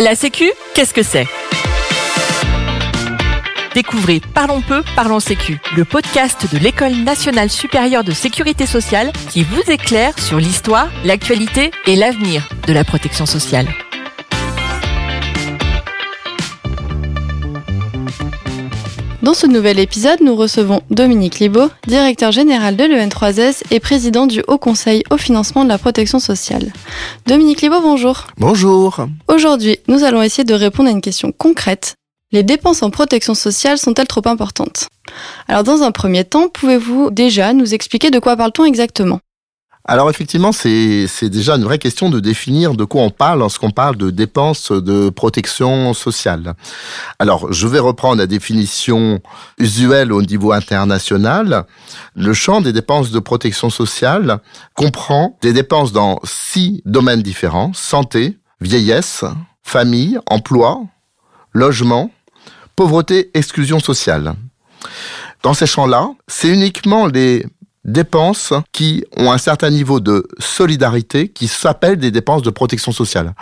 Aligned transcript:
La 0.00 0.14
Sécu, 0.14 0.48
qu'est-ce 0.74 0.94
que 0.94 1.02
c'est? 1.02 1.26
Découvrez 3.74 4.20
Parlons 4.32 4.60
peu, 4.60 4.84
parlons 4.94 5.18
Sécu, 5.18 5.58
le 5.76 5.84
podcast 5.84 6.46
de 6.52 6.58
l'École 6.58 6.94
nationale 6.94 7.50
supérieure 7.50 8.04
de 8.04 8.12
sécurité 8.12 8.64
sociale 8.64 9.10
qui 9.28 9.42
vous 9.42 9.62
éclaire 9.68 10.16
sur 10.16 10.38
l'histoire, 10.38 10.88
l'actualité 11.04 11.72
et 11.86 11.96
l'avenir 11.96 12.48
de 12.68 12.72
la 12.72 12.84
protection 12.84 13.26
sociale. 13.26 13.66
Dans 19.20 19.34
ce 19.34 19.48
nouvel 19.48 19.80
épisode, 19.80 20.20
nous 20.20 20.36
recevons 20.36 20.80
Dominique 20.90 21.40
Libaud, 21.40 21.70
directeur 21.88 22.30
général 22.30 22.76
de 22.76 22.84
l'EN3S 22.84 23.62
et 23.72 23.80
président 23.80 24.28
du 24.28 24.44
Haut 24.46 24.58
Conseil 24.58 25.02
au 25.10 25.16
financement 25.16 25.64
de 25.64 25.68
la 25.68 25.76
protection 25.76 26.20
sociale. 26.20 26.72
Dominique 27.26 27.60
Libaud, 27.60 27.80
bonjour. 27.80 28.28
Bonjour. 28.36 29.06
Aujourd'hui, 29.26 29.78
nous 29.88 30.04
allons 30.04 30.22
essayer 30.22 30.44
de 30.44 30.54
répondre 30.54 30.88
à 30.88 30.92
une 30.92 31.00
question 31.00 31.32
concrète. 31.32 31.96
Les 32.30 32.44
dépenses 32.44 32.84
en 32.84 32.90
protection 32.90 33.34
sociale 33.34 33.76
sont-elles 33.76 34.06
trop 34.06 34.26
importantes? 34.26 34.86
Alors 35.48 35.64
dans 35.64 35.82
un 35.82 35.90
premier 35.90 36.22
temps, 36.22 36.48
pouvez-vous 36.48 37.10
déjà 37.10 37.52
nous 37.52 37.74
expliquer 37.74 38.12
de 38.12 38.20
quoi 38.20 38.36
parle-t-on 38.36 38.66
exactement? 38.66 39.18
Alors 39.90 40.10
effectivement, 40.10 40.52
c'est 40.52 41.30
déjà 41.30 41.56
une 41.56 41.64
vraie 41.64 41.78
question 41.78 42.10
de 42.10 42.20
définir 42.20 42.74
de 42.74 42.84
quoi 42.84 43.00
on 43.00 43.08
parle 43.08 43.38
lorsqu'on 43.38 43.70
parle 43.70 43.96
de 43.96 44.10
dépenses 44.10 44.70
de 44.70 45.08
protection 45.08 45.94
sociale. 45.94 46.52
Alors, 47.18 47.50
je 47.54 47.66
vais 47.66 47.78
reprendre 47.78 48.18
la 48.18 48.26
définition 48.26 49.18
usuelle 49.56 50.12
au 50.12 50.20
niveau 50.20 50.52
international. 50.52 51.64
Le 52.14 52.34
champ 52.34 52.60
des 52.60 52.74
dépenses 52.74 53.10
de 53.10 53.18
protection 53.18 53.70
sociale 53.70 54.40
comprend 54.74 55.38
des 55.40 55.54
dépenses 55.54 55.92
dans 55.92 56.20
six 56.22 56.82
domaines 56.84 57.22
différents 57.22 57.72
santé, 57.72 58.36
vieillesse, 58.60 59.24
famille, 59.62 60.18
emploi, 60.26 60.82
logement, 61.54 62.10
pauvreté, 62.76 63.30
exclusion 63.32 63.80
sociale. 63.80 64.34
Dans 65.42 65.54
ces 65.54 65.66
champs-là, 65.66 66.10
c'est 66.26 66.48
uniquement 66.48 67.06
les 67.06 67.46
dépenses 67.84 68.52
qui 68.72 69.04
ont 69.16 69.30
un 69.30 69.38
certain 69.38 69.70
niveau 69.70 70.00
de 70.00 70.26
solidarité 70.38 71.28
qui 71.28 71.48
s'appellent 71.48 71.98
des 71.98 72.10
dépenses 72.10 72.42
de 72.42 72.50
protection 72.50 72.92
sociale. 72.92 73.34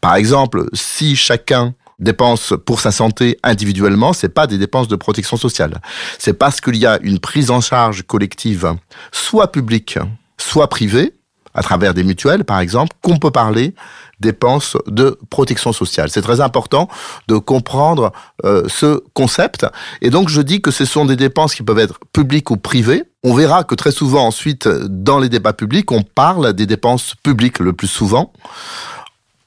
Par 0.00 0.16
exemple, 0.16 0.66
si 0.72 1.16
chacun 1.16 1.74
dépense 1.98 2.52
pour 2.66 2.80
sa 2.80 2.92
santé 2.92 3.38
individuellement, 3.42 4.12
c'est 4.12 4.28
pas 4.28 4.46
des 4.46 4.58
dépenses 4.58 4.88
de 4.88 4.96
protection 4.96 5.36
sociale. 5.36 5.80
C'est 6.18 6.34
parce 6.34 6.60
qu'il 6.60 6.76
y 6.76 6.86
a 6.86 6.98
une 7.02 7.18
prise 7.18 7.50
en 7.50 7.60
charge 7.60 8.02
collective, 8.02 8.74
soit 9.12 9.50
publique, 9.50 9.98
soit 10.36 10.68
privée, 10.68 11.14
à 11.54 11.62
travers 11.62 11.94
des 11.94 12.04
mutuelles, 12.04 12.44
par 12.44 12.60
exemple, 12.60 12.94
qu'on 13.00 13.16
peut 13.16 13.30
parler 13.30 13.74
dépenses 14.20 14.76
de 14.86 15.18
protection 15.30 15.72
sociale. 15.72 16.10
C'est 16.10 16.22
très 16.22 16.40
important 16.40 16.88
de 17.28 17.36
comprendre 17.36 18.12
euh, 18.44 18.64
ce 18.68 19.02
concept. 19.14 19.66
Et 20.00 20.10
donc, 20.10 20.28
je 20.28 20.40
dis 20.40 20.60
que 20.60 20.70
ce 20.70 20.84
sont 20.84 21.04
des 21.04 21.16
dépenses 21.16 21.54
qui 21.54 21.62
peuvent 21.62 21.78
être 21.78 21.98
publiques 22.12 22.50
ou 22.50 22.56
privées. 22.56 23.04
On 23.24 23.34
verra 23.34 23.64
que 23.64 23.74
très 23.74 23.92
souvent, 23.92 24.26
ensuite, 24.26 24.68
dans 24.68 25.18
les 25.18 25.28
débats 25.28 25.52
publics, 25.52 25.90
on 25.92 26.02
parle 26.02 26.52
des 26.52 26.66
dépenses 26.66 27.14
publiques 27.22 27.58
le 27.58 27.72
plus 27.72 27.88
souvent. 27.88 28.32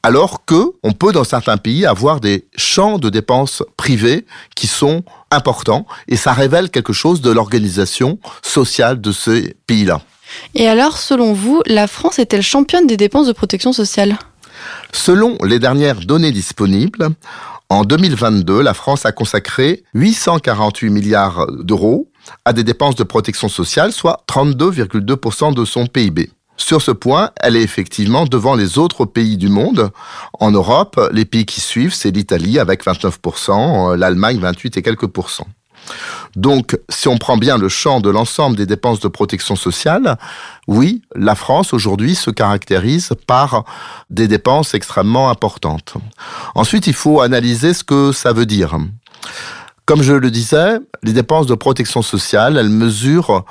Alors 0.02 0.46
que 0.46 0.72
on 0.82 0.94
peut 0.94 1.12
dans 1.12 1.26
certains 1.26 1.58
pays 1.58 1.86
avoir 1.86 2.22
des 2.22 2.48
champs 2.56 3.00
de 3.00 3.10
dépenses 3.10 3.64
privées 3.76 4.26
qui 4.56 4.66
sont 4.66 5.04
importants 5.30 5.86
et 6.08 6.16
ça 6.16 6.32
révèle 6.32 6.70
quelque 6.70 6.94
chose 6.94 7.20
de 7.20 7.32
l'organisation 7.32 8.18
sociale 8.42 9.02
de 9.02 9.12
ces 9.12 9.58
pays-là. 9.68 10.02
Et 10.56 10.68
alors, 10.68 10.98
selon 10.98 11.34
vous, 11.34 11.62
la 11.66 11.88
France 11.88 12.20
est-elle 12.20 12.44
championne 12.44 12.88
des 12.88 12.98
dépenses 12.98 13.28
de 13.28 13.34
protection 13.34 13.74
sociale? 13.74 14.18
Selon 14.92 15.38
les 15.44 15.60
dernières 15.60 16.00
données 16.00 16.32
disponibles, 16.32 17.10
en 17.70 17.84
2022, 17.84 18.62
la 18.62 18.74
France 18.74 19.06
a 19.06 19.12
consacré 19.12 19.84
848 19.94 20.90
milliards 20.90 21.46
d'euros 21.52 22.10
à 22.44 22.54
des 22.54 22.64
dépenses 22.64 22.96
de 22.96 23.04
protection 23.04 23.48
sociale, 23.48 23.92
soit 23.92 24.24
32,2% 24.28 25.54
de 25.54 25.66
son 25.66 25.86
PIB. 25.86 26.32
Sur 26.58 26.82
ce 26.82 26.92
point, 26.92 27.30
elle 27.38 27.56
est 27.56 27.62
effectivement 27.62 28.26
devant 28.26 28.56
les 28.56 28.78
autres 28.78 29.06
pays 29.06 29.38
du 29.38 29.50
monde. 29.50 29.92
En 30.40 30.52
Europe, 30.52 31.00
les 31.12 31.26
pays 31.26 31.46
qui 31.46 31.62
suivent, 31.62 31.94
c'est 31.94 32.12
l'Italie 32.12 32.60
avec 32.60 32.84
29%, 32.84 33.96
l'Allemagne 33.96 34.40
28 34.40 34.78
et 34.78 34.82
quelques 34.82 35.08
pourcents. 35.08 35.48
Donc, 36.36 36.78
si 36.90 37.08
on 37.08 37.18
prend 37.18 37.38
bien 37.38 37.58
le 37.58 37.70
champ 37.70 38.00
de 38.02 38.10
l'ensemble 38.10 38.56
des 38.56 38.66
dépenses 38.66 39.00
de 39.00 39.08
protection 39.08 39.56
sociale, 39.56 40.18
oui, 40.68 41.02
la 41.16 41.36
France 41.36 41.74
aujourd'hui 41.74 42.16
se 42.16 42.30
caractérise 42.30 43.12
par 43.26 43.66
des 44.10 44.28
dépenses 44.28 44.74
extrêmement 44.74 45.30
importantes. 45.30 45.96
Ensuite, 46.56 46.88
il 46.88 46.94
faut 46.94 47.22
analyser 47.22 47.74
ce 47.74 47.84
que 47.84 48.12
ça 48.12 48.34
veut 48.34 48.46
dire. 48.46 48.78
Comme 49.86 50.04
je 50.04 50.14
le 50.14 50.30
disais, 50.30 50.78
les 51.02 51.14
dépenses 51.14 51.48
de 51.48 51.56
protection 51.56 52.02
sociale, 52.04 52.58
elles 52.58 52.70
mesurent 52.70 53.44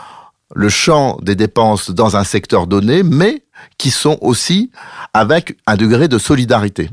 le 0.54 0.68
champ 0.68 1.18
des 1.20 1.34
dépenses 1.34 1.90
dans 1.90 2.16
un 2.16 2.24
secteur 2.24 2.66
donné, 2.66 3.02
mais 3.02 3.42
qui 3.76 3.90
sont 3.90 4.18
aussi 4.20 4.70
avec 5.12 5.56
un 5.66 5.76
degré 5.76 6.08
de 6.08 6.18
solidarité. 6.18 6.90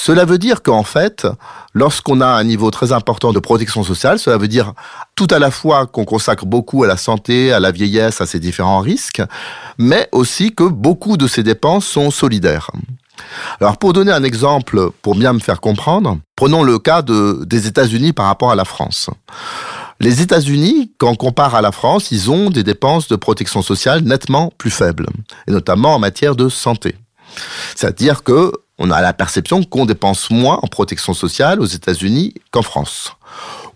Cela 0.00 0.24
veut 0.24 0.38
dire 0.38 0.62
qu'en 0.62 0.84
fait, 0.84 1.26
lorsqu'on 1.74 2.20
a 2.20 2.28
un 2.28 2.44
niveau 2.44 2.70
très 2.70 2.92
important 2.92 3.32
de 3.32 3.40
protection 3.40 3.82
sociale, 3.82 4.20
cela 4.20 4.38
veut 4.38 4.46
dire 4.46 4.72
tout 5.16 5.26
à 5.28 5.40
la 5.40 5.50
fois 5.50 5.86
qu'on 5.86 6.04
consacre 6.04 6.46
beaucoup 6.46 6.84
à 6.84 6.86
la 6.86 6.96
santé, 6.96 7.52
à 7.52 7.58
la 7.58 7.72
vieillesse, 7.72 8.20
à 8.20 8.26
ces 8.26 8.38
différents 8.38 8.78
risques, 8.78 9.22
mais 9.76 10.08
aussi 10.12 10.54
que 10.54 10.62
beaucoup 10.62 11.16
de 11.16 11.26
ces 11.26 11.42
dépenses 11.42 11.84
sont 11.84 12.12
solidaires. 12.12 12.70
Alors 13.60 13.76
pour 13.76 13.92
donner 13.92 14.12
un 14.12 14.22
exemple, 14.22 14.90
pour 15.02 15.16
bien 15.16 15.32
me 15.32 15.40
faire 15.40 15.60
comprendre, 15.60 16.18
prenons 16.36 16.62
le 16.62 16.78
cas 16.78 17.02
de, 17.02 17.44
des 17.44 17.66
États-Unis 17.66 18.12
par 18.12 18.26
rapport 18.26 18.52
à 18.52 18.54
la 18.54 18.64
France. 18.64 19.10
Les 19.98 20.22
États-Unis, 20.22 20.92
quand 20.98 21.10
on 21.10 21.16
compare 21.16 21.56
à 21.56 21.60
la 21.60 21.72
France, 21.72 22.12
ils 22.12 22.30
ont 22.30 22.50
des 22.50 22.62
dépenses 22.62 23.08
de 23.08 23.16
protection 23.16 23.62
sociale 23.62 24.02
nettement 24.02 24.52
plus 24.58 24.70
faibles, 24.70 25.08
et 25.48 25.50
notamment 25.50 25.96
en 25.96 25.98
matière 25.98 26.36
de 26.36 26.48
santé. 26.48 26.94
C'est-à-dire 27.74 28.22
que 28.22 28.52
on 28.78 28.90
a 28.90 29.00
la 29.00 29.12
perception 29.12 29.62
qu'on 29.64 29.86
dépense 29.86 30.30
moins 30.30 30.60
en 30.62 30.68
protection 30.68 31.14
sociale 31.14 31.60
aux 31.60 31.66
États-Unis 31.66 32.34
qu'en 32.50 32.62
France. 32.62 33.12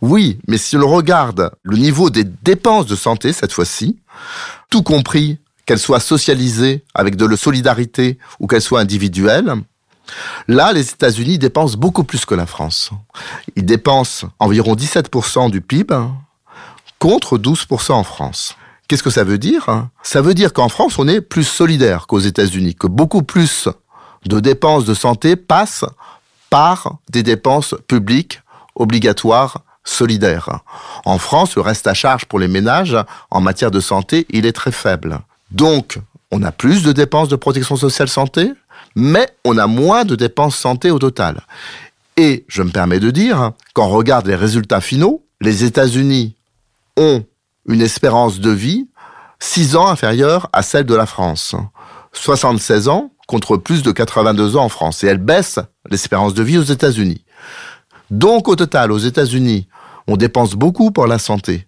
Oui, 0.01 0.39
mais 0.49 0.59
si 0.59 0.77
on 0.77 0.89
regarde 0.89 1.51
le 1.63 1.77
niveau 1.77 2.11
des 2.11 2.25
dépenses 2.25 2.87
de 2.87 2.97
santé 2.97 3.33
cette 3.33 3.53
fois-ci, 3.53 3.99
tout 4.71 4.83
compris 4.83 5.39
qu'elles 5.67 5.79
soient 5.79 6.01
socialisées 6.01 6.85
avec 6.95 7.17
de 7.17 7.27
la 7.27 7.37
solidarité 7.37 8.19
ou 8.41 8.47
qu'elles 8.47 8.62
soient 8.62 8.81
individuelles, 8.81 9.55
là, 10.49 10.73
les 10.73 10.91
États-Unis 10.91 11.39
dépensent 11.39 11.79
beaucoup 11.79 12.05
plus 12.05 12.25
que 12.25 12.35
la 12.35 12.47
France. 12.47 12.91
Ils 13.57 13.65
dépensent 13.65 14.29
environ 14.39 14.75
17% 14.75 15.51
du 15.51 15.61
PIB 15.61 15.95
contre 16.99 17.39
12% 17.39 17.93
en 17.93 18.05
France. 18.05 18.57
Qu'est-ce 18.89 19.03
que 19.03 19.11
ça 19.11 19.25
veut 19.25 19.39
dire? 19.39 19.89
Ça 20.03 20.21
veut 20.21 20.35
dire 20.35 20.53
qu'en 20.53 20.69
France, 20.69 20.99
on 20.99 21.09
est 21.09 21.21
plus 21.21 21.45
solidaire 21.45 22.07
qu'aux 22.07 22.19
États-Unis, 22.19 22.75
que 22.75 22.87
beaucoup 22.87 23.23
plus 23.23 23.69
de 24.27 24.41
dépenses 24.41 24.84
de 24.84 24.94
santé 24.94 25.37
passent 25.37 25.84
par 26.50 26.99
des 27.10 27.22
dépenses 27.22 27.75
publiques 27.88 28.41
obligatoires 28.75 29.62
solidaires. 29.84 30.60
En 31.05 31.19
France, 31.19 31.56
le 31.56 31.62
reste 31.62 31.87
à 31.87 31.94
charge 31.94 32.27
pour 32.27 32.38
les 32.38 32.49
ménages 32.49 32.97
en 33.31 33.41
matière 33.41 33.71
de 33.71 33.81
santé, 33.81 34.27
il 34.31 34.47
est 34.47 34.53
très 34.53 34.72
faible. 34.72 35.21
Donc, 35.50 35.99
on 36.31 36.43
a 36.43 36.53
plus 36.53 36.82
de 36.82 36.93
dépenses 36.93 37.28
de 37.28 37.37
protection 37.37 37.77
sociale 37.77 38.09
santé, 38.09 38.53
mais 38.94 39.28
on 39.44 39.59
a 39.59 39.66
moins 39.66 40.05
de 40.05 40.15
dépenses 40.15 40.56
santé 40.56 40.91
au 40.91 40.99
total. 40.99 41.43
Et 42.16 42.44
je 42.49 42.62
me 42.62 42.71
permets 42.71 43.00
de 43.00 43.11
dire, 43.11 43.53
on 43.77 43.88
regarde 43.88 44.27
les 44.27 44.37
résultats 44.37 44.81
finaux, 44.81 45.25
les 45.41 45.65
États-Unis 45.65 46.37
ont 46.97 47.25
une 47.66 47.81
espérance 47.81 48.38
de 48.41 48.50
vie 48.50 48.88
6 49.41 49.77
ans 49.77 49.88
inférieure 49.88 50.49
à 50.53 50.62
celle 50.62 50.87
de 50.87 50.94
la 50.94 51.06
France. 51.06 51.55
76 52.12 52.89
ans 52.89 53.11
contre 53.27 53.56
plus 53.56 53.83
de 53.83 53.93
82 53.93 54.56
ans 54.56 54.65
en 54.65 54.69
France. 54.69 55.05
Et 55.05 55.06
elle 55.06 55.19
baisse 55.19 55.59
l'espérance 55.91 56.35
de 56.35 56.43
vie 56.43 56.59
aux 56.59 56.62
États-Unis. 56.62 57.25
Donc 58.11 58.49
au 58.49 58.56
total, 58.56 58.93
aux 58.93 58.99
États-Unis, 58.99 59.69
on 60.06 60.17
dépense 60.17 60.55
beaucoup 60.55 60.91
pour 60.91 61.06
la 61.06 61.19
santé. 61.19 61.67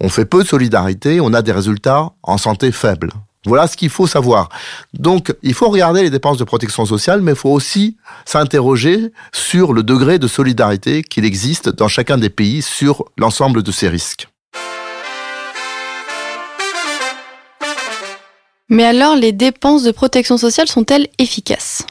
On 0.00 0.08
fait 0.08 0.24
peu 0.24 0.42
de 0.42 0.48
solidarité, 0.48 1.20
on 1.20 1.32
a 1.32 1.42
des 1.42 1.52
résultats 1.52 2.10
en 2.22 2.38
santé 2.38 2.72
faibles. 2.72 3.10
Voilà 3.46 3.66
ce 3.66 3.76
qu'il 3.76 3.90
faut 3.90 4.06
savoir. 4.06 4.48
Donc, 4.94 5.34
il 5.42 5.54
faut 5.54 5.68
regarder 5.68 6.02
les 6.02 6.10
dépenses 6.10 6.38
de 6.38 6.44
protection 6.44 6.84
sociale, 6.84 7.22
mais 7.22 7.32
il 7.32 7.36
faut 7.36 7.50
aussi 7.50 7.96
s'interroger 8.24 9.12
sur 9.32 9.72
le 9.72 9.82
degré 9.82 10.18
de 10.18 10.26
solidarité 10.26 11.02
qu'il 11.02 11.24
existe 11.24 11.68
dans 11.68 11.88
chacun 11.88 12.18
des 12.18 12.30
pays 12.30 12.62
sur 12.62 13.04
l'ensemble 13.16 13.62
de 13.62 13.72
ces 13.72 13.88
risques. 13.88 14.28
Mais 18.68 18.84
alors, 18.84 19.16
les 19.16 19.32
dépenses 19.32 19.82
de 19.82 19.90
protection 19.90 20.36
sociale 20.36 20.68
sont-elles 20.68 21.08
efficaces? 21.18 21.86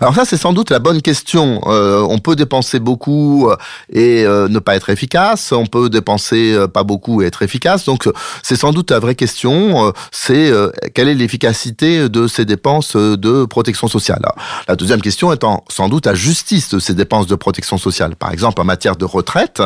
Alors 0.00 0.14
ça, 0.14 0.24
c'est 0.24 0.36
sans 0.36 0.52
doute 0.52 0.70
la 0.70 0.78
bonne 0.78 1.02
question. 1.02 1.60
Euh, 1.66 2.06
on 2.08 2.18
peut 2.18 2.36
dépenser 2.36 2.78
beaucoup 2.78 3.48
euh, 3.48 3.56
et 3.90 4.24
euh, 4.24 4.48
ne 4.48 4.58
pas 4.58 4.76
être 4.76 4.90
efficace. 4.90 5.52
On 5.52 5.66
peut 5.66 5.88
dépenser 5.88 6.56
pas 6.72 6.82
beaucoup 6.82 7.22
et 7.22 7.26
être 7.26 7.42
efficace. 7.42 7.84
Donc 7.84 8.08
c'est 8.42 8.56
sans 8.56 8.72
doute 8.72 8.90
la 8.90 8.98
vraie 8.98 9.14
question. 9.14 9.92
c'est 10.10 10.52
quelle 10.94 11.08
est 11.08 11.14
l'efficacité 11.14 12.08
de 12.08 12.26
ces 12.26 12.44
dépenses 12.44 12.96
de 12.96 13.44
protection 13.44 13.88
sociale? 13.88 14.22
la 14.68 14.76
deuxième 14.76 15.00
question 15.00 15.32
étant 15.32 15.64
sans 15.68 15.88
doute 15.88 16.06
la 16.06 16.14
justice 16.14 16.70
de 16.70 16.78
ces 16.78 16.94
dépenses 16.94 17.26
de 17.26 17.34
protection 17.34 17.78
sociale. 17.78 18.16
Par 18.16 18.32
exemple, 18.32 18.60
en 18.60 18.64
matière 18.64 18.96
de 18.96 19.04
retraite, 19.04 19.62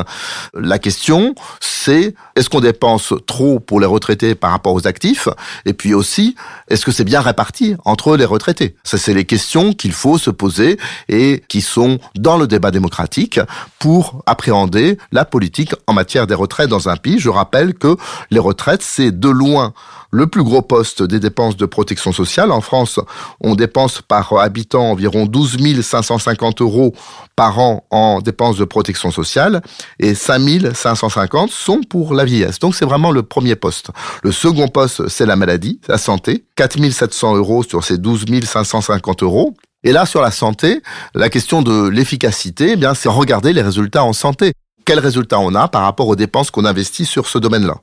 la 0.54 0.78
question 0.78 1.34
c'est 1.60 2.14
est-ce 2.36 2.50
qu'on 2.50 2.60
dépense 2.60 3.14
trop 3.26 3.60
pour 3.60 3.80
les 3.80 3.86
retraités 3.86 4.34
par 4.34 4.50
rapport 4.50 4.74
aux 4.74 4.86
actifs? 4.86 5.28
Et 5.64 5.72
puis 5.72 5.94
aussi, 5.94 6.34
est-ce 6.68 6.84
que 6.84 6.92
c'est 6.92 7.04
bien 7.04 7.20
réparti 7.20 7.76
entre 7.84 8.16
les 8.16 8.24
retraités? 8.24 8.76
Ça, 8.84 8.98
c'est 8.98 9.14
les 9.14 9.24
questions 9.24 9.72
qu'il 9.78 9.92
faut 9.92 10.18
se 10.18 10.30
poser 10.30 10.78
et 11.08 11.42
qui 11.48 11.62
sont 11.62 11.98
dans 12.14 12.36
le 12.36 12.46
débat 12.46 12.70
démocratique 12.70 13.40
pour 13.78 14.22
appréhender 14.26 14.98
la 15.12 15.24
politique 15.24 15.74
en 15.86 15.94
matière 15.94 16.26
des 16.26 16.34
retraites 16.34 16.68
dans 16.68 16.88
un 16.88 16.96
pays. 16.96 17.18
Je 17.18 17.30
rappelle 17.30 17.74
que 17.74 17.96
les 18.30 18.40
retraites, 18.40 18.82
c'est 18.82 19.18
de 19.18 19.28
loin 19.28 19.72
le 20.10 20.26
plus 20.26 20.42
gros 20.42 20.62
poste 20.62 21.02
des 21.02 21.20
dépenses 21.20 21.56
de 21.56 21.66
protection 21.66 22.12
sociale. 22.12 22.50
En 22.50 22.60
France, 22.60 22.98
on 23.40 23.54
dépense 23.54 24.00
par 24.00 24.32
habitant 24.34 24.90
environ 24.90 25.26
12 25.26 25.82
550 25.82 26.60
euros 26.62 26.94
par 27.36 27.58
an 27.58 27.84
en 27.90 28.20
dépenses 28.20 28.56
de 28.56 28.64
protection 28.64 29.10
sociale 29.10 29.62
et 29.98 30.14
5 30.14 30.74
550 30.74 31.50
sont 31.50 31.80
pour 31.82 32.14
la 32.14 32.24
vieillesse. 32.24 32.58
Donc 32.58 32.74
c'est 32.74 32.84
vraiment 32.84 33.10
le 33.10 33.22
premier 33.22 33.56
poste. 33.56 33.90
Le 34.22 34.32
second 34.32 34.68
poste, 34.68 35.08
c'est 35.08 35.26
la 35.26 35.36
maladie, 35.36 35.80
la 35.88 35.98
santé, 35.98 36.44
4 36.56 36.90
700 36.90 37.36
euros 37.36 37.62
sur 37.62 37.84
ces 37.84 37.98
12 37.98 38.24
550 38.44 39.22
euros. 39.22 39.54
Et 39.84 39.92
là, 39.92 40.06
sur 40.06 40.20
la 40.20 40.30
santé, 40.30 40.82
la 41.14 41.28
question 41.28 41.62
de 41.62 41.88
l'efficacité, 41.88 42.72
eh 42.72 42.76
bien, 42.76 42.94
c'est 42.94 43.08
regarder 43.08 43.52
les 43.52 43.62
résultats 43.62 44.04
en 44.04 44.12
santé 44.12 44.52
quels 44.88 45.00
résultats 45.00 45.38
on 45.38 45.54
a 45.54 45.68
par 45.68 45.82
rapport 45.82 46.08
aux 46.08 46.16
dépenses 46.16 46.50
qu'on 46.50 46.64
investit 46.64 47.04
sur 47.04 47.28
ce 47.28 47.36
domaine-là? 47.36 47.74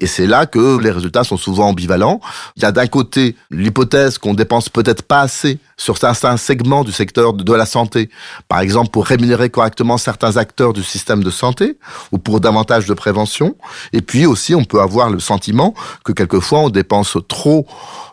Et 0.00 0.06
c'est 0.06 0.26
là 0.26 0.44
que 0.44 0.78
les 0.78 0.90
résultats 0.90 1.24
sont 1.24 1.38
souvent 1.38 1.68
ambivalents. 1.68 2.20
Il 2.56 2.62
y 2.62 2.66
a 2.66 2.72
d'un 2.72 2.86
côté 2.88 3.36
l'hypothèse 3.50 4.18
qu'on 4.18 4.34
dépense 4.34 4.68
peut-être 4.68 5.00
pas 5.00 5.20
assez 5.20 5.58
sur 5.76 5.98
certains 5.98 6.36
segments 6.36 6.84
du 6.84 6.92
secteur 6.92 7.34
de 7.34 7.52
la 7.52 7.66
santé, 7.66 8.08
par 8.48 8.60
exemple 8.60 8.90
pour 8.90 9.04
rémunérer 9.04 9.50
correctement 9.50 9.98
certains 9.98 10.36
acteurs 10.38 10.72
du 10.72 10.82
système 10.82 11.22
de 11.22 11.30
santé 11.30 11.78
ou 12.12 12.18
pour 12.18 12.40
davantage 12.40 12.86
de 12.86 12.94
prévention. 12.94 13.56
Et 13.92 14.00
puis 14.00 14.26
aussi, 14.26 14.54
on 14.54 14.64
peut 14.64 14.80
avoir 14.80 15.10
le 15.10 15.20
sentiment 15.20 15.74
que 16.04 16.12
quelquefois 16.12 16.60
on 16.60 16.70
dépense 16.70 17.18
trop 17.28 17.66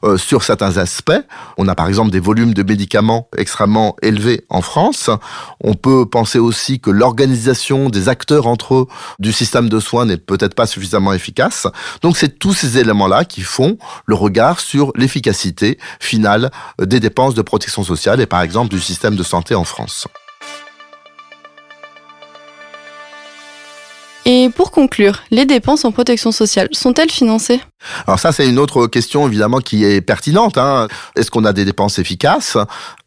euh, 0.04 0.18
sur 0.18 0.44
certains 0.44 0.78
aspects. 0.78 1.12
On 1.58 1.68
a 1.70 1.76
par 1.76 1.88
exemple 1.88 2.12
des 2.12 2.20
volumes 2.20 2.54
de 2.54 2.64
médicaments 2.64 3.30
extrêmement 3.38 3.96
élevés 4.02 4.44
en 4.50 4.62
France. 4.62 5.10
On 5.62 5.74
peut 5.74 6.06
penser 6.06 6.40
aussi 6.40 6.82
que 6.82 6.90
l'organisation 6.90 7.90
des 7.90 8.10
acteurs 8.10 8.48
entre 8.48 8.76
eux 8.76 8.88
du 9.20 9.32
système 9.32 9.70
de 9.70 9.80
soins 9.80 10.06
n'est 10.06 10.18
peut-être 10.18 10.56
pas 10.56 10.68
suffisamment 10.68 11.14
efficace. 11.14 11.68
Donc 12.02 12.18
c'est 12.18 12.40
tous 12.40 12.54
ces 12.54 12.78
éléments-là 12.78 13.24
qui 13.24 13.42
font 13.42 13.78
le 14.06 14.16
regard 14.16 14.60
sur 14.60 14.92
l'efficacité 14.96 15.78
finale 16.02 16.52
des 16.82 17.00
dépenses 17.00 17.34
de 17.34 17.42
protection 17.54 17.84
sociale 17.84 18.20
et 18.20 18.26
par 18.26 18.42
exemple 18.42 18.70
du 18.70 18.80
système 18.80 19.16
de 19.16 19.22
santé 19.22 19.54
en 19.54 19.64
France. 19.64 20.08
Et 24.26 24.50
pour 24.56 24.72
conclure, 24.72 25.22
les 25.30 25.46
dépenses 25.46 25.86
en 25.86 25.92
protection 25.92 26.32
sociale 26.32 26.70
sont-elles 26.72 27.12
financées? 27.12 27.62
Alors 28.08 28.20
ça, 28.20 28.32
c'est 28.32 28.48
une 28.48 28.60
autre 28.60 28.88
question 28.88 29.28
évidemment 29.28 29.60
qui 29.60 29.84
est 29.86 30.02
pertinente. 30.02 30.58
Hein. 30.58 30.88
Est-ce 31.16 31.32
qu'on 31.32 31.46
a 31.46 31.54
des 31.54 31.66
dépenses 31.66 32.00
efficaces? 32.00 32.58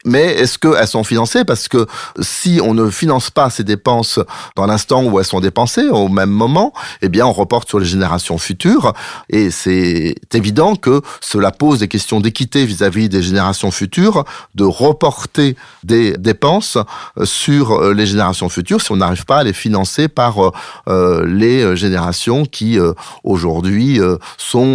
Mais 0.04 0.24
est-ce 0.34 0.58
qu'elles 0.58 0.86
sont 0.86 1.02
financées? 1.02 1.44
Parce 1.44 1.66
que 1.66 1.86
si 2.20 2.60
on 2.62 2.74
ne 2.74 2.90
finance 2.90 3.30
pas 3.30 3.50
ces 3.50 3.64
dépenses 3.64 4.20
dans 4.54 4.66
l'instant 4.66 5.02
où 5.02 5.18
elles 5.18 5.24
sont 5.24 5.40
dépensées, 5.40 5.88
au 5.88 6.08
même 6.08 6.30
moment, 6.30 6.72
eh 7.02 7.08
bien, 7.08 7.26
on 7.26 7.32
reporte 7.32 7.68
sur 7.68 7.80
les 7.80 7.86
générations 7.86 8.38
futures. 8.38 8.92
Et 9.30 9.50
c'est 9.50 10.14
évident 10.32 10.76
que 10.76 11.02
cela 11.20 11.50
pose 11.50 11.80
des 11.80 11.88
questions 11.88 12.20
d'équité 12.20 12.64
vis-à-vis 12.66 13.08
des 13.08 13.22
générations 13.22 13.72
futures, 13.72 14.24
de 14.54 14.64
reporter 14.64 15.56
des 15.82 16.16
dépenses 16.16 16.78
sur 17.24 17.92
les 17.92 18.06
générations 18.06 18.48
futures 18.48 18.80
si 18.80 18.92
on 18.92 18.96
n'arrive 18.96 19.24
pas 19.24 19.38
à 19.38 19.44
les 19.44 19.52
financer 19.52 20.08
par 20.08 20.52
euh, 20.88 21.26
les 21.26 21.76
générations 21.76 22.44
qui 22.44 22.78
euh, 22.78 22.92
aujourd'hui 23.24 24.00
euh, 24.00 24.16
sont 24.38 24.65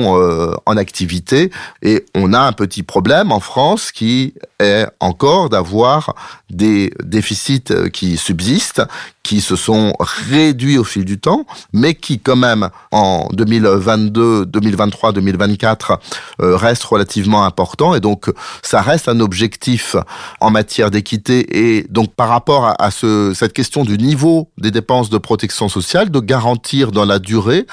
en 0.65 0.77
activité. 0.77 1.51
Et 1.81 2.05
on 2.15 2.33
a 2.33 2.39
un 2.39 2.53
petit 2.53 2.83
problème 2.83 3.31
en 3.31 3.39
France 3.39 3.91
qui 3.91 4.33
est 4.61 4.87
encore 4.99 5.49
d'avoir 5.49 6.15
des 6.49 6.93
déficits 7.03 7.63
euh, 7.71 7.89
qui 7.89 8.17
subsistent, 8.17 8.81
qui 9.23 9.41
se 9.41 9.55
sont 9.55 9.93
réduits 9.99 10.77
au 10.77 10.83
fil 10.83 11.05
du 11.05 11.19
temps, 11.19 11.45
mais 11.73 11.93
qui 11.93 12.19
quand 12.19 12.35
même 12.35 12.69
en 12.91 13.27
2022, 13.33 14.45
2023, 14.47 15.13
2024 15.13 15.99
restent 16.39 16.83
relativement 16.83 17.45
importants. 17.45 17.93
Et 17.93 17.99
donc 17.99 18.31
ça 18.63 18.81
reste 18.81 19.07
un 19.07 19.19
objectif 19.19 19.95
en 20.39 20.49
matière 20.49 20.89
d'équité. 20.89 21.77
Et 21.77 21.85
donc 21.89 22.15
par 22.15 22.29
rapport 22.29 22.73
à, 22.79 22.91
ce, 22.91 23.33
cette 23.35 23.53
question 23.53 23.83
du 23.83 23.97
niveau 23.97 24.49
des 24.57 24.71
dépenses 24.71 25.09
de 25.09 25.17
protection 25.17 25.69
sociale, 25.69 26.09
de 26.09 26.19
garantir 26.19 26.91
dans 26.91 27.05
la 27.05 27.19
durée 27.19 27.67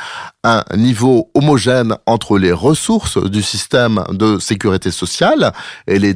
un 0.45 0.65
niveau 0.77 1.31
homogène 1.35 1.97
entre 2.07 2.39
les 2.39 2.53
ressources 2.53 3.19
du 3.19 3.43
système 3.43 4.05
de 4.11 4.39
sécurité 4.39 4.91
sociale 4.91 5.53
et 5.87 5.99
les 5.99 6.15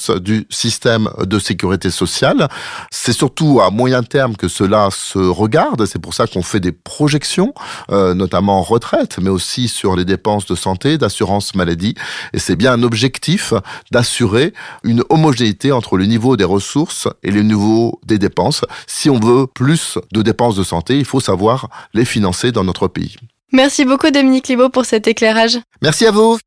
dépenses 0.00 0.22
du 0.22 0.46
système 0.50 1.08
de 1.18 1.38
sécurité 1.38 1.90
sociale. 1.90 2.48
C'est 2.90 3.12
surtout 3.12 3.60
à 3.60 3.70
moyen 3.70 4.02
terme 4.02 4.36
que 4.36 4.48
cela 4.48 4.88
se 4.90 5.18
regarde. 5.18 5.84
C'est 5.86 5.98
pour 5.98 6.14
ça 6.14 6.26
qu'on 6.26 6.42
fait 6.42 6.60
des 6.60 6.72
projections, 6.72 7.54
euh, 7.90 8.14
notamment 8.14 8.58
en 8.58 8.62
retraite, 8.62 9.18
mais 9.20 9.30
aussi 9.30 9.68
sur 9.68 9.96
les 9.96 10.04
dépenses 10.04 10.46
de 10.46 10.54
santé, 10.54 10.98
d'assurance 10.98 11.54
maladie. 11.54 11.94
Et 12.32 12.38
c'est 12.38 12.56
bien 12.56 12.72
un 12.72 12.82
objectif 12.82 13.54
d'assurer 13.90 14.52
une 14.84 15.02
homogénéité 15.08 15.72
entre 15.72 15.96
le 15.96 16.06
niveau 16.06 16.36
des 16.36 16.44
ressources 16.44 17.08
et 17.22 17.30
le 17.30 17.42
niveau 17.42 18.00
des 18.06 18.18
dépenses. 18.18 18.62
Si 18.86 19.10
on 19.10 19.18
veut 19.18 19.46
plus 19.46 19.98
de 20.12 20.22
dépenses 20.22 20.56
de 20.56 20.64
santé, 20.64 20.98
il 20.98 21.04
faut 21.04 21.20
savoir 21.20 21.68
les 21.94 22.04
financer 22.04 22.52
dans 22.52 22.64
notre 22.64 22.88
pays. 22.88 23.16
Merci 23.52 23.84
beaucoup 23.84 24.10
Dominique 24.10 24.48
Libaud 24.48 24.70
pour 24.70 24.84
cet 24.84 25.08
éclairage. 25.08 25.58
Merci 25.82 26.06
à 26.06 26.12
vous. 26.12 26.38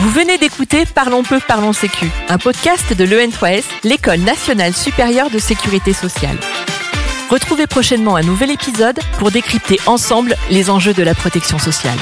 Vous 0.00 0.10
venez 0.10 0.36
d'écouter 0.36 0.84
Parlons 0.84 1.22
peu, 1.22 1.40
parlons 1.46 1.72
sécu, 1.72 2.10
un 2.28 2.36
podcast 2.36 2.92
de 2.92 3.04
l'EN3S, 3.04 3.64
l'École 3.82 4.20
nationale 4.20 4.74
supérieure 4.74 5.30
de 5.30 5.38
sécurité 5.38 5.94
sociale. 5.94 6.36
Retrouvez 7.30 7.66
prochainement 7.66 8.16
un 8.16 8.22
nouvel 8.22 8.50
épisode 8.50 8.98
pour 9.18 9.30
décrypter 9.30 9.80
ensemble 9.86 10.36
les 10.50 10.68
enjeux 10.70 10.92
de 10.92 11.02
la 11.02 11.14
protection 11.14 11.58
sociale. 11.58 11.98